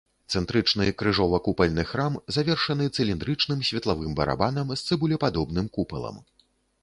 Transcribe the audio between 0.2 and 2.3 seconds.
Цэнтрычны крыжова-купальны храм,